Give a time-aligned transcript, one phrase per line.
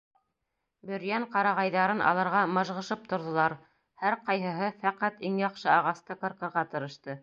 [0.91, 3.57] Бөрйән ҡарағайҙарын алырға мыжғышып торҙолар,
[4.05, 7.19] һәр ҡайһыһы фәҡәт иң яҡшы ағасты ҡырҡырға тырышты.